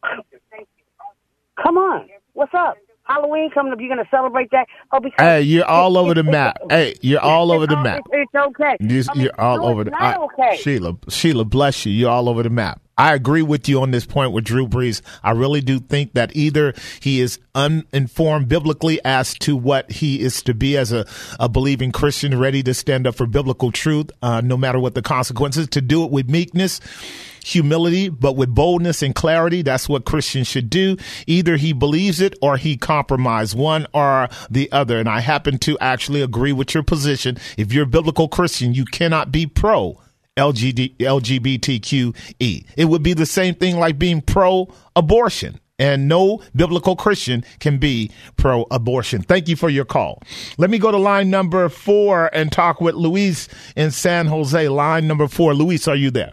[1.62, 2.76] Come on, what's up?
[3.04, 3.80] Halloween coming up.
[3.80, 4.66] You're gonna celebrate that?
[4.92, 6.58] Oh, because Hey, you're all over the map.
[6.70, 8.02] Hey, you're all over the map.
[8.12, 8.76] It's, okay.
[8.80, 10.56] You, I mean, you're all no, over the not I- okay.
[10.60, 11.92] Sheila, Sheila, bless you.
[11.92, 12.80] You're all over the map.
[12.98, 15.02] I agree with you on this point with Drew Brees.
[15.22, 20.42] I really do think that either he is uninformed biblically as to what he is
[20.44, 21.04] to be as a,
[21.38, 25.02] a believing Christian, ready to stand up for biblical truth, uh, no matter what the
[25.02, 26.80] consequences, to do it with meekness,
[27.44, 29.60] humility, but with boldness and clarity.
[29.60, 30.96] That's what Christians should do.
[31.26, 34.98] Either he believes it or he compromise one or the other.
[34.98, 37.36] And I happen to actually agree with your position.
[37.58, 40.00] If you're a biblical Christian, you cannot be pro
[40.36, 42.66] LGD, LGBTQE.
[42.76, 45.60] It would be the same thing like being pro abortion.
[45.78, 49.20] And no biblical Christian can be pro abortion.
[49.22, 50.22] Thank you for your call.
[50.56, 54.68] Let me go to line number four and talk with Luis in San Jose.
[54.68, 55.52] Line number four.
[55.52, 56.32] Luis, are you there?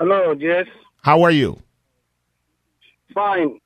[0.00, 0.66] Hello, yes.
[1.02, 1.60] How are you?
[3.12, 3.60] Fine.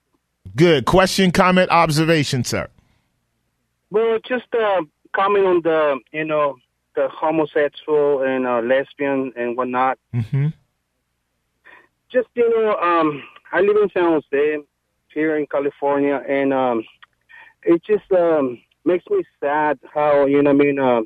[0.57, 0.85] Good.
[0.87, 2.69] Question, comment, observation, sir.
[3.91, 4.83] Well, just uh,
[5.15, 6.57] comment on the, you know,
[6.95, 9.99] the homosexual and uh, lesbian and whatnot.
[10.15, 10.49] Mm-hmm.
[12.11, 14.59] Just, you know, um, I live in San Jose,
[15.15, 16.85] here in California, and um,
[17.65, 21.03] it just um, makes me sad how, you know, I mean, uh,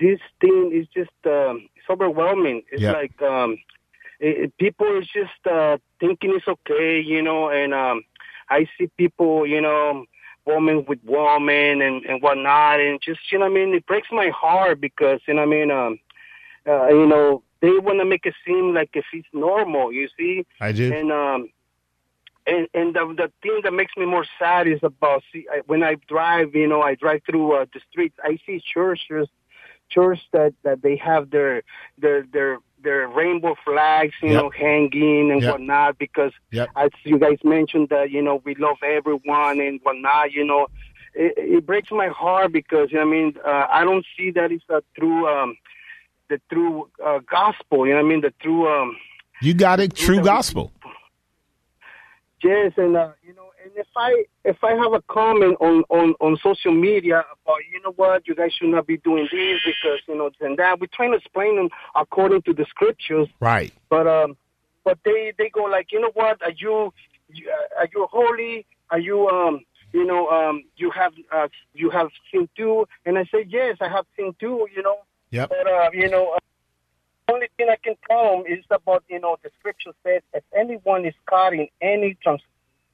[0.00, 2.62] this thing is just um, it's overwhelming.
[2.72, 2.92] It's Yeah.
[2.92, 3.56] like um,
[4.20, 7.50] it, it- people is just uh, thinking it's okay, you know.
[7.50, 8.02] And um,
[8.48, 10.04] I see people, you know,
[10.44, 14.28] woman with woman and and whatnot, and just you know, I mean, it breaks my
[14.28, 15.98] heart because you know, I mean, um,
[16.66, 20.44] uh, you know, they want to make it seem like if it's normal, you see.
[20.60, 20.92] I do.
[20.92, 21.48] And um,
[22.46, 25.82] and and the the thing that makes me more sad is about see I, when
[25.82, 28.16] I drive, you know, I drive through uh, the streets.
[28.22, 29.28] I see churches,
[29.88, 31.62] church that that they have their
[31.98, 34.42] their their their rainbow flags, you Yep.
[34.42, 35.50] know, hanging and Yep.
[35.52, 35.98] whatnot.
[35.98, 36.70] Because Yep.
[36.76, 40.32] as you guys mentioned that you know we love everyone and whatnot.
[40.32, 40.68] You know,
[41.14, 44.52] it, it breaks my heart because you know I mean uh, I don't see that
[44.52, 45.56] it's a true um,
[46.28, 47.86] the true uh, gospel.
[47.86, 48.20] You know what I mean?
[48.22, 48.96] The true um,
[49.40, 49.94] You got it.
[49.94, 50.72] True gospel.
[52.42, 56.14] Yes, and uh, you know, and if I if I have a comment on on
[56.20, 60.00] on social media about you know what you guys should not be doing this because
[60.08, 63.72] you know and that we're trying to explain them according to the scriptures, Right.
[63.88, 64.36] but um,
[64.84, 66.92] but they they go like you know what are you
[67.78, 68.66] are you holy?
[68.90, 69.60] Are you um
[69.92, 72.86] you know um you have uh, you have sin too?
[73.06, 74.66] And I say yes, I have sin too.
[74.74, 74.96] You know,
[75.30, 75.48] Yep.
[75.50, 76.32] but uh, you know.
[76.34, 76.38] Uh,
[77.28, 81.04] only thing I can tell them is about, you know, the scripture says, if anyone
[81.04, 82.42] is caught in any trans-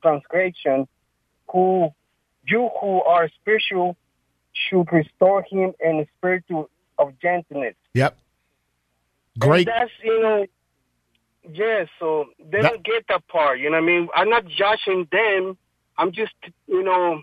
[0.03, 0.87] transgression,
[1.51, 1.91] who
[2.47, 3.97] you who are spiritual
[4.53, 6.45] should restore him in a spirit
[6.99, 7.75] of gentleness.
[7.95, 8.19] Yep.
[9.35, 9.67] And Great.
[9.67, 10.47] that's, you know,
[11.51, 14.09] yes, so they That- don't get that part, you know what I mean?
[14.15, 15.57] I'm not judging them.
[15.97, 16.35] I'm just,
[16.67, 17.23] you know,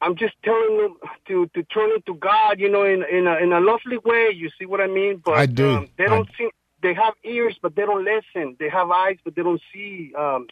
[0.00, 0.96] I'm just telling them
[1.28, 4.30] to, to turn to God, you know, in in a, in a lovely way.
[4.34, 5.22] You see what I mean?
[5.24, 5.68] But I do.
[5.68, 6.48] Um, they don't see.
[6.82, 8.56] They have ears, but they don't listen.
[8.60, 10.12] They have eyes, but they don't see.
[10.16, 10.46] Um,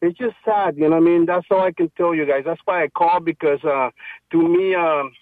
[0.00, 0.90] it's just sad, you know.
[0.90, 2.44] what I mean, that's all I can tell you guys.
[2.44, 3.90] That's why I call because uh,
[4.30, 5.12] to me, um,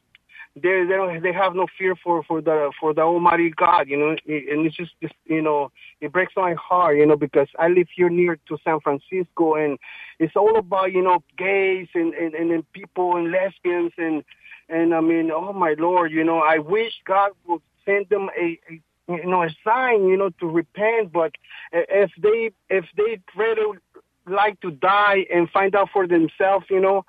[0.56, 3.96] they they don't they have no fear for for the for the Almighty God, you
[3.96, 4.10] know.
[4.10, 4.92] And it's just,
[5.26, 8.80] you know, it breaks my heart, you know, because I live here near to San
[8.80, 9.78] Francisco, and
[10.18, 14.24] it's all about you know gays and and and, and people and lesbians and
[14.70, 18.58] and I mean, oh my Lord, you know, I wish God would send them a,
[18.70, 21.12] a you know a sign, you know, to repent.
[21.12, 21.32] But
[21.72, 23.78] if they if they rather
[24.26, 27.04] like to die and find out for themselves, you know,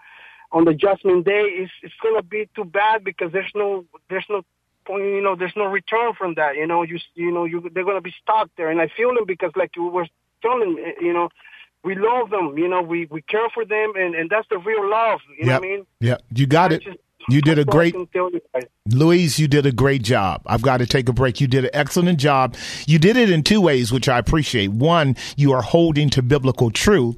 [0.52, 4.44] on the judgment day, it's it's gonna be too bad because there's no there's no
[4.86, 6.56] point, you know, there's no return from that.
[6.56, 9.26] You know, you you know, you they're gonna be stuck there, and I feel them
[9.26, 10.08] because like you were
[10.42, 11.30] telling, me, you know.
[11.84, 12.82] We love them, you know.
[12.82, 15.22] We we care for them, and and that's the real love.
[15.40, 15.86] You know what I mean?
[16.02, 16.82] yeah You got I it.
[16.84, 16.98] just-
[17.30, 18.64] You did a that's all I great can tell you guys.
[18.90, 20.42] Luis, you did a great job.
[20.48, 21.40] I've got to take a break.
[21.40, 22.56] You did an excellent job.
[22.88, 24.72] You did it in two ways, which I appreciate.
[24.72, 27.18] One, you are holding to biblical truth.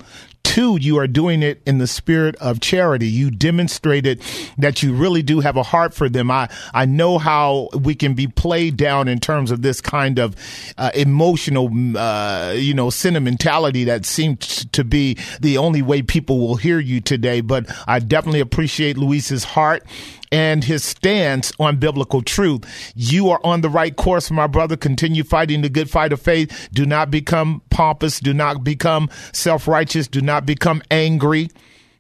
[0.60, 3.08] Two, you are doing it in the spirit of charity.
[3.08, 4.22] You demonstrated
[4.58, 6.30] that you really do have a heart for them.
[6.30, 10.36] I, I know how we can be played down in terms of this kind of
[10.78, 16.58] uh, emotional, uh, you know, sentimentality that seems to be the only way people will
[16.58, 17.40] hear you today.
[17.40, 19.86] But I definitely appreciate Luis's heart
[20.32, 22.94] and his stance on biblical truth.
[22.96, 24.78] You are on the right course, my brother.
[24.78, 26.70] Continue fighting the good fight of faith.
[26.72, 28.20] Do not become pompous.
[28.20, 30.08] Do not become self righteous.
[30.08, 31.50] Do not become angry.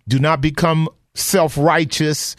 [0.08, 2.36] Do not become self righteous.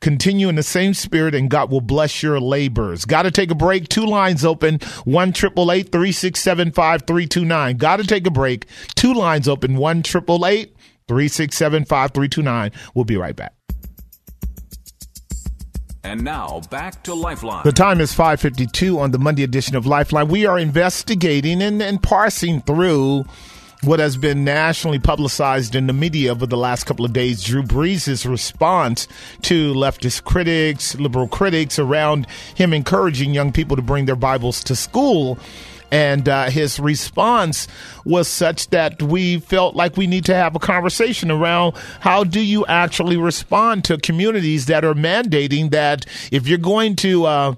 [0.00, 3.04] Continue in the same spirit, and God will bless your labors.
[3.04, 3.88] Got to take a break.
[3.88, 7.76] Two lines open: one triple eight three six seven five three two nine.
[7.76, 8.66] Got to take a break.
[8.94, 10.74] Two lines open: one triple eight
[11.06, 12.70] three six seven five three two nine.
[12.94, 13.52] We'll be right back.
[16.02, 17.62] And now back to Lifeline.
[17.64, 20.28] The time is 5:52 on the Monday edition of Lifeline.
[20.28, 23.26] We are investigating and, and parsing through
[23.82, 27.42] what has been nationally publicized in the media over the last couple of days.
[27.42, 29.08] Drew Brees' response
[29.42, 34.76] to leftist critics, liberal critics around him encouraging young people to bring their Bibles to
[34.76, 35.38] school.
[35.90, 37.66] And uh, his response
[38.04, 42.40] was such that we felt like we need to have a conversation around how do
[42.40, 47.54] you actually respond to communities that are mandating that if you're going to uh,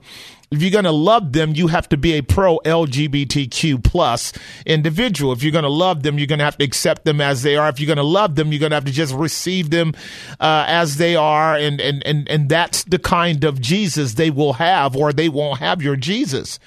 [0.53, 4.35] if you're going to love them, you have to be a pro LGBTQ plus
[4.67, 5.33] individual.
[5.33, 7.57] If you're going to love them, you're going to have to accept them as they
[7.57, 7.71] are.
[7.71, 9.94] If you're going to love them, you're going to have to just receive them
[10.40, 14.52] uh, as they are, and and and and that's the kind of Jesus they will
[14.54, 16.59] have, or they won't have your Jesus.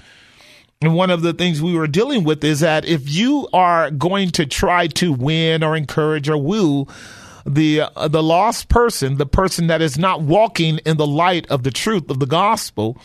[0.82, 4.30] And one of the things we were dealing with is that if you are going
[4.32, 6.88] to try to win or encourage or woo
[7.46, 11.64] the uh, the lost person, the person that is not walking in the light of
[11.64, 12.98] the truth of the gospel,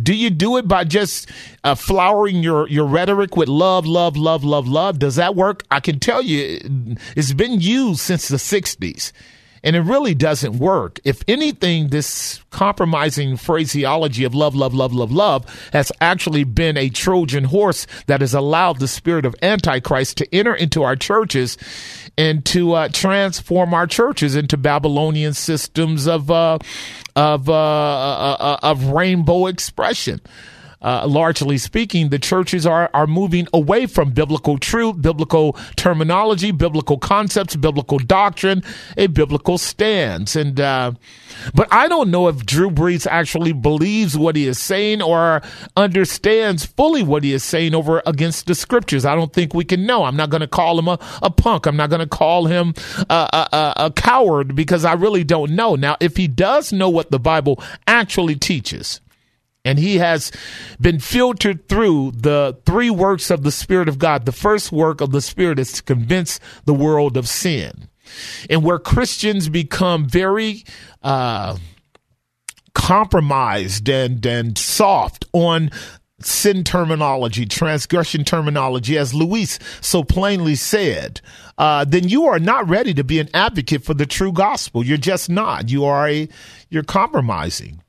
[0.00, 1.30] do you do it by just
[1.62, 4.98] uh, flowering your your rhetoric with love, love, love, love, love?
[4.98, 5.62] Does that work?
[5.70, 6.60] I can tell you,
[7.16, 9.12] it's been used since the '60s.
[9.64, 11.00] And it really doesn't work.
[11.04, 16.90] If anything, this compromising phraseology of love, love, love, love, love has actually been a
[16.90, 21.56] Trojan horse that has allowed the spirit of Antichrist to enter into our churches
[22.18, 26.58] and to uh, transform our churches into Babylonian systems of uh,
[27.16, 30.20] of uh, uh, uh of rainbow expression
[30.84, 36.98] uh, largely speaking, the churches are are moving away from biblical truth, biblical terminology, biblical
[36.98, 38.62] concepts, biblical doctrine,
[38.96, 40.36] a biblical stance.
[40.36, 40.92] And uh,
[41.54, 45.42] but I don't know if Drew Brees actually believes what he is saying or
[45.76, 49.04] understands fully what he is saying over against the scriptures.
[49.04, 50.04] I don't think we can know.
[50.04, 51.66] I'm not going to call him a, a punk.
[51.66, 52.74] I'm not going to call him
[53.08, 55.76] a, a, a coward because I really don't know.
[55.76, 59.00] Now, if he does know what the Bible actually teaches,
[59.64, 60.30] and he has
[60.80, 64.26] been filtered through the three works of the Spirit of God.
[64.26, 67.88] The first work of the Spirit is to convince the world of sin.
[68.50, 70.64] And where Christians become very
[71.02, 71.56] uh,
[72.74, 75.70] compromised and, and soft on
[76.20, 81.20] sin terminology, transgression terminology, as Luis so plainly said,
[81.56, 84.84] uh, then you are not ready to be an advocate for the true gospel.
[84.84, 85.70] You're just not.
[85.70, 86.28] You are a,
[86.68, 87.80] you're compromising.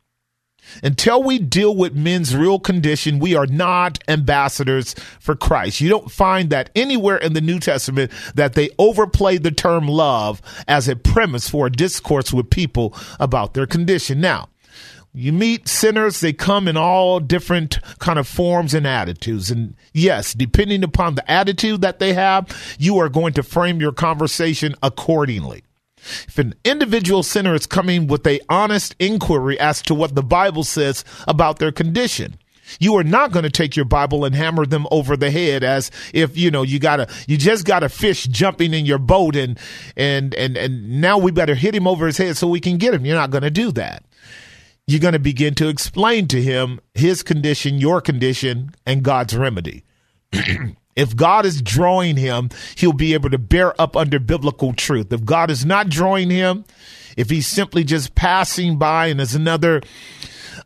[0.83, 5.81] Until we deal with men's real condition, we are not ambassadors for Christ.
[5.81, 10.41] You don't find that anywhere in the New Testament that they overplay the term love
[10.67, 14.21] as a premise for a discourse with people about their condition.
[14.21, 14.49] Now,
[15.13, 19.49] you meet sinners, they come in all different kind of forms and attitudes.
[19.49, 23.93] And yes, depending upon the attitude that they have, you are going to frame your
[23.93, 25.63] conversation accordingly.
[26.27, 30.63] If an individual sinner is coming with a honest inquiry as to what the Bible
[30.63, 32.37] says about their condition,
[32.79, 35.91] you are not going to take your Bible and hammer them over the head as
[36.13, 39.59] if, you know, you gotta, you just got a fish jumping in your boat and,
[39.95, 42.93] and, and, and now we better hit him over his head so we can get
[42.93, 43.05] him.
[43.05, 44.03] You're not going to do that.
[44.87, 49.83] You're going to begin to explain to him his condition, your condition, and God's remedy.
[50.95, 55.11] If God is drawing him, he'll be able to bear up under biblical truth.
[55.11, 56.65] If God is not drawing him,
[57.17, 59.81] if he's simply just passing by and is another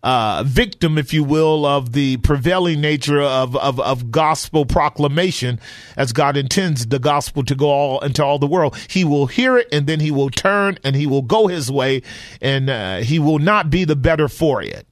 [0.03, 5.59] uh, victim, if you will, of the prevailing nature of, of, of gospel proclamation,
[5.97, 9.57] as God intends the gospel to go all into all the world, he will hear
[9.57, 12.01] it and then he will turn and he will go his way
[12.41, 14.87] and uh, he will not be the better for it.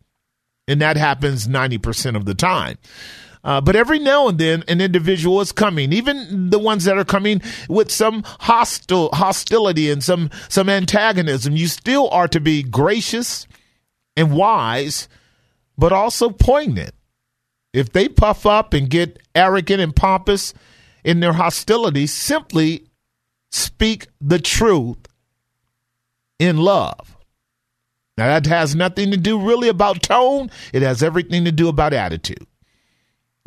[0.68, 2.78] And that happens 90% of the time.
[3.44, 7.06] Uh, but every now and then, an individual is coming, even the ones that are
[7.06, 11.56] coming with some hostile hostility and some some antagonism.
[11.56, 13.48] You still are to be gracious
[14.16, 15.08] and wise,
[15.78, 16.94] but also poignant.
[17.74, 20.54] If they puff up and get arrogant and pompous
[21.04, 22.88] in their hostility, simply
[23.52, 24.98] speak the truth
[26.40, 27.18] in love.
[28.18, 31.94] Now, that has nothing to do really about tone, it has everything to do about
[31.94, 32.48] attitude.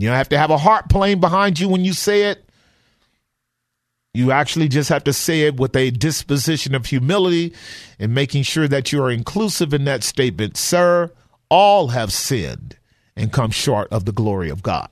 [0.01, 2.49] You don't have to have a heart playing behind you when you say it.
[4.15, 7.55] You actually just have to say it with a disposition of humility
[7.99, 10.57] and making sure that you are inclusive in that statement.
[10.57, 11.13] Sir,
[11.51, 12.79] all have sinned
[13.15, 14.89] and come short of the glory of God.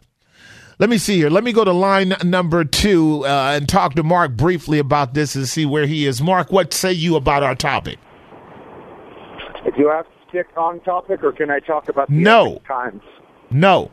[0.78, 1.30] Let me see here.
[1.30, 5.34] Let me go to line number two uh, and talk to Mark briefly about this
[5.34, 6.20] and see where he is.
[6.20, 7.98] Mark, what say you about our topic?
[9.64, 13.02] Do you have to stick on topic, or can I talk about no times?
[13.50, 13.90] No.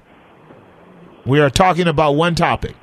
[1.25, 2.75] We are talking about one topic.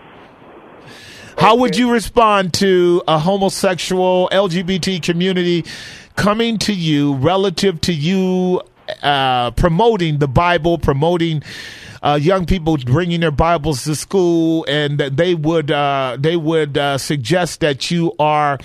[1.39, 5.65] How would you respond to a homosexual LGBT community
[6.17, 8.63] coming to you relative to you
[9.03, 11.43] uh, promoting the Bible, promoting
[12.03, 16.99] uh, young people bringing their Bibles to school, and they would uh, they would uh,
[16.99, 18.59] suggest that you are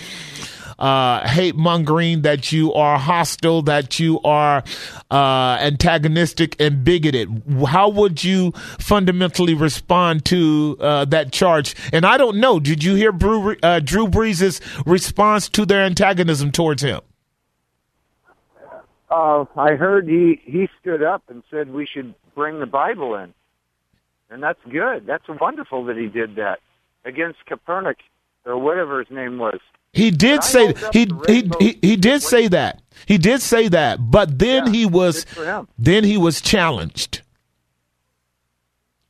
[0.80, 4.64] uh, hate mongering, that you are hostile, that you are
[5.12, 7.44] uh, antagonistic and bigoted.
[7.68, 11.76] How would you fundamentally respond to uh, that charge?
[11.92, 12.60] And I don't know.
[12.60, 17.02] Did you hear Drew, uh, Drew Brees' response to their antagonism towards him?
[19.10, 23.34] Uh, I heard he he stood up and said we should bring the Bible in,
[24.30, 25.06] and that's good.
[25.06, 26.60] That's wonderful that he did that
[27.06, 28.00] against Copernic
[28.48, 29.60] or whatever his name was.
[29.94, 32.82] He did say he, he he he did say that.
[33.06, 35.26] He did say that, but then yeah, he was
[35.78, 37.22] then he was challenged.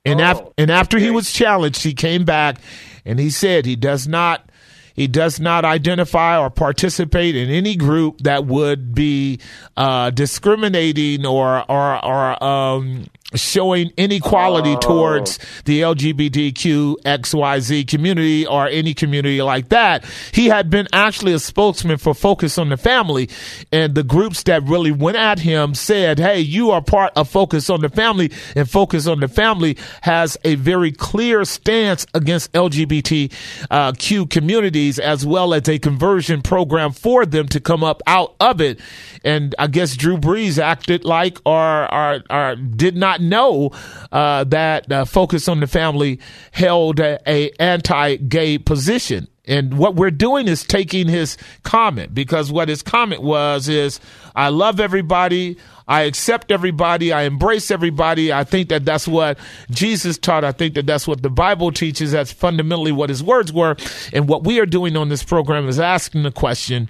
[0.06, 1.06] And, oh, af- and after okay.
[1.06, 2.60] he was challenged, he came back
[3.06, 4.50] and he said he does not
[4.94, 9.40] he does not identify or participate in any group that would be
[9.76, 14.80] uh, discriminating or or or um, showing inequality Oh.
[14.80, 20.05] towards the LGBTQ XYZ community or any community like that.
[20.32, 23.30] He had been actually a spokesman for Focus on the Family,
[23.71, 27.69] and the groups that really went at him said, "Hey, you are part of Focus
[27.69, 34.25] on the Family, and Focus on the Family has a very clear stance against LGBTQ
[34.30, 38.80] communities, as well as a conversion program for them to come up out of it."
[39.25, 43.72] And I guess Drew Brees acted like or or, or did not know
[44.11, 46.20] uh, that uh, Focus on the Family
[46.51, 49.28] held a, a anti-gay position.
[49.47, 54.01] And what we're doing is taking his comment because what his comment was is,
[54.36, 55.57] I love everybody.
[55.88, 57.13] I accept everybody.
[57.13, 58.34] I embrace everybody.
[58.34, 59.39] I think that that's what
[59.72, 60.43] Jesus taught.
[60.43, 62.11] I think that that's what the Bible teaches.
[62.11, 63.78] That's fundamentally what his words were.
[64.11, 66.89] And what we are doing on this program is asking the question,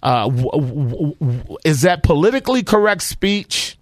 [0.00, 3.77] uh, w- w- w- is that politically correct speech?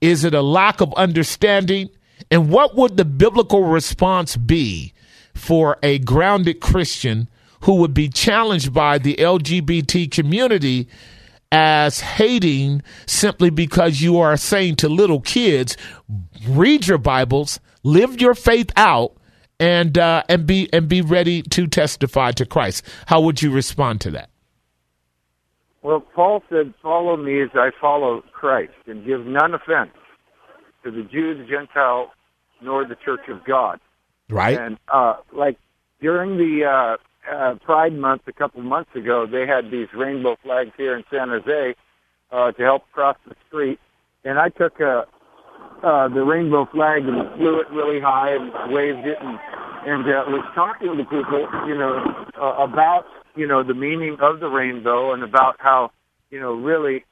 [0.00, 1.90] Is it a lack of understanding?
[2.30, 4.92] And what would the biblical response be
[5.34, 7.28] for a grounded Christian
[7.62, 10.88] who would be challenged by the LGBT community
[11.52, 15.76] as hating simply because you are saying to little kids,
[16.46, 19.16] read your Bibles, live your faith out,
[19.58, 22.82] and uh, and be and be ready to testify to Christ.
[23.06, 24.30] How would you respond to that?
[25.82, 29.92] Well, Paul said, "Follow me as I follow Christ, and give none offense
[30.84, 32.12] to the Jew, the Gentile,
[32.60, 33.80] nor the Church of God."
[34.28, 34.58] Right.
[34.58, 35.56] And uh, like
[36.00, 40.70] during the uh, uh, Pride Month a couple months ago, they had these rainbow flags
[40.76, 41.74] here in San Jose
[42.30, 43.78] uh, to help cross the street,
[44.24, 45.04] and I took uh,
[45.82, 49.38] uh, the rainbow flag and flew it really high and waved it, and
[49.86, 52.04] and uh, was talking to people, you know,
[52.36, 53.06] uh, about
[53.40, 55.90] you know the meaning of the rainbow and about how
[56.30, 57.04] you know really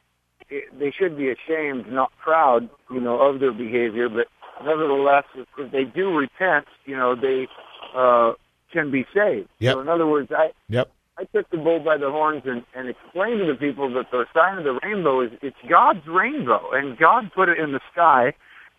[0.50, 4.26] it, they should be ashamed, not proud, you know, of their behavior, but
[4.64, 7.46] nevertheless, if, if they do repent, you know, they
[7.94, 8.32] uh,
[8.72, 9.48] can be saved.
[9.58, 9.74] Yep.
[9.74, 10.90] So in other words, I Yep.
[11.20, 14.24] I took the bull by the horns and, and explained to the people that the
[14.32, 18.34] sign of the rainbow is it's God's rainbow, and God put it in the sky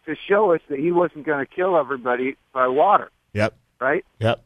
[0.06, 3.56] to show us that He wasn't going to kill everybody by water, Yep.
[3.82, 4.06] right?
[4.20, 4.44] Yep.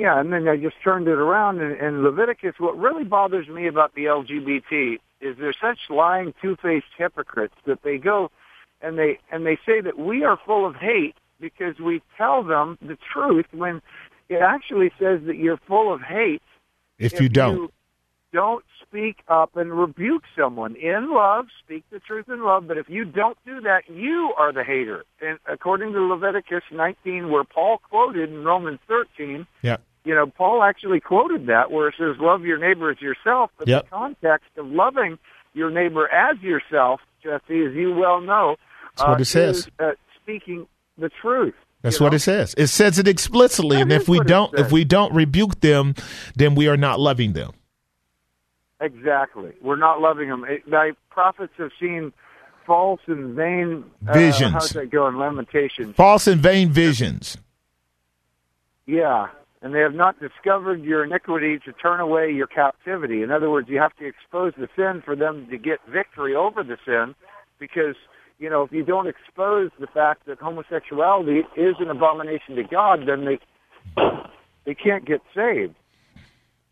[0.00, 2.54] Yeah, and then I just turned it around and, and Leviticus.
[2.56, 7.98] What really bothers me about the LGBT is they're such lying, two-faced hypocrites that they
[7.98, 8.30] go
[8.80, 12.78] and they and they say that we are full of hate because we tell them
[12.80, 13.82] the truth when
[14.30, 16.40] it actually says that you're full of hate
[16.98, 17.70] If, you don't.
[18.32, 22.66] don't speak up and rebuke someone in love, speak the truth in love.
[22.66, 25.04] But if you don't do that, you are the hater.
[25.20, 29.82] And according to Leviticus 19, where Paul quoted in Romans 13, Yep.
[30.04, 33.50] You know, Paul actually quoted that where it says, love your neighbor as yourself.
[33.58, 33.84] But Yep.
[33.84, 35.18] the context of loving
[35.54, 38.56] your neighbor as yourself, Jesse, as you well know,
[38.96, 39.58] That's what uh, it says.
[39.58, 39.90] is, uh,
[40.22, 41.54] speaking the truth.
[41.82, 42.16] That's you what know?
[42.16, 42.54] it says.
[42.58, 45.94] It says it explicitly, That and if we don't, if we don't rebuke them,
[46.36, 47.52] then we are not loving them.
[48.80, 49.52] Exactly.
[49.60, 50.44] We're not loving them.
[50.48, 52.12] It, thy prophets have seen
[52.66, 54.52] false and vain uh, Visions.
[54.52, 55.94] how's that go in Lamentations?
[55.96, 57.36] False and vain visions.
[58.86, 59.28] Yeah.
[59.62, 63.22] And they have not discovered your iniquity to turn away your captivity.
[63.22, 66.62] In other words, you have to expose the sin for them to get victory over
[66.62, 67.14] the sin
[67.58, 67.96] because,
[68.38, 73.00] you know, if you don't expose the fact that homosexuality is an abomination to God,
[73.06, 73.38] then they
[74.64, 75.74] they can't get saved.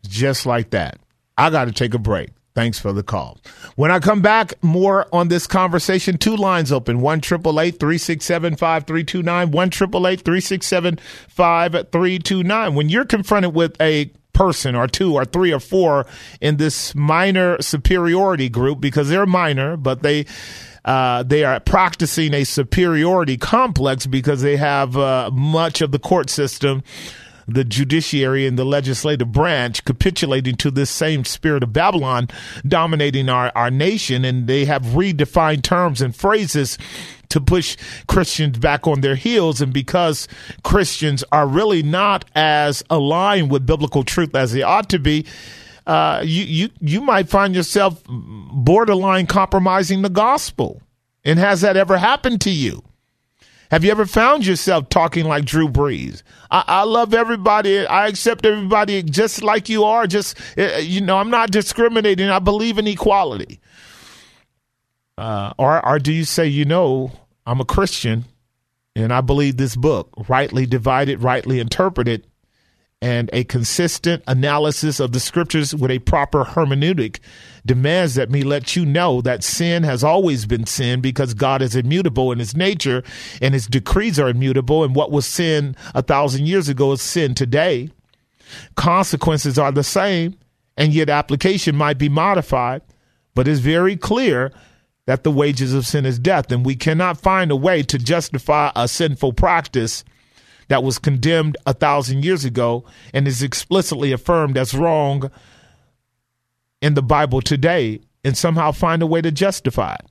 [0.03, 0.97] just like that.
[1.37, 2.31] I got to take a break.
[2.59, 3.37] Thanks for the call.
[3.77, 6.17] When I come back, more on this conversation.
[6.17, 10.05] Two lines open: one triple eight three six seven five three two nine, one triple
[10.05, 10.99] eight three six seven
[11.29, 12.75] five three two nine.
[12.75, 16.05] When you're confronted with a person or two or three or four
[16.41, 20.25] in this minor superiority group, because they're minor, but they
[20.83, 26.29] uh, they are practicing a superiority complex because they have uh, much of the court
[26.29, 26.83] system
[27.53, 32.27] the judiciary and the legislative branch capitulating to this same spirit of Babylon
[32.67, 34.25] dominating our, our nation.
[34.25, 36.77] And they have redefined terms and phrases
[37.29, 37.77] to push
[38.07, 39.61] Christians back on their heels.
[39.61, 40.27] And because
[40.63, 45.25] Christians are really not as aligned with biblical truth as they ought to be,
[45.85, 50.81] uh, you, you, you might find yourself borderline compromising the gospel.
[51.23, 52.83] And has that ever happened to you?
[53.71, 56.23] Have you ever found yourself talking like Drew Brees?
[56.49, 57.85] I, I love everybody.
[57.85, 60.07] I accept everybody just like you are.
[60.07, 62.29] Just uh, you know, I'm not discriminating.
[62.29, 63.59] I believe in equality.
[65.17, 67.11] Uh, or or do you say, you know,
[67.45, 68.25] I'm a Christian,
[68.95, 72.25] and I believe this book, rightly divided, rightly interpreted,
[73.01, 77.19] and a consistent analysis of the scriptures with a proper hermeneutic
[77.65, 81.75] demands that me let you know that sin has always been sin because God is
[81.75, 83.03] immutable in his nature
[83.41, 84.83] and his decrees are immutable.
[84.83, 87.89] And what was sin a thousand years ago is sin today.
[88.75, 90.35] Consequences are the same,
[90.75, 92.81] and yet application might be modified,
[93.35, 94.51] but it's very clear
[95.05, 98.71] that the wages of sin is death, and we cannot find a way to justify
[98.75, 100.03] a sinful practice
[100.69, 105.29] that was condemned a thousand years ago and is explicitly affirmed as wrong
[106.81, 110.05] in the Bible today and somehow find a way to justify it.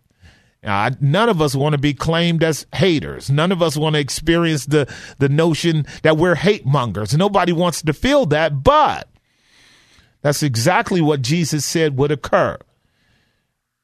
[0.68, 3.30] Uh, none of us want to be claimed as haters.
[3.30, 7.16] None of us want to experience the, the notion that we're hate mongers.
[7.16, 9.08] Nobody wants to feel that, but
[10.20, 12.58] that's exactly what Jesus said would occur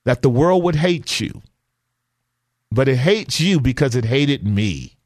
[0.05, 1.43] that the world would hate you,
[2.71, 4.97] but it hates you because it hated me.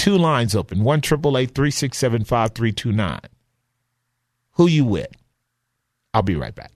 [0.00, 3.20] Two lines open one triple eight three six seven five three two nine.
[4.52, 5.10] Who you with?
[6.14, 6.72] I'll be right back.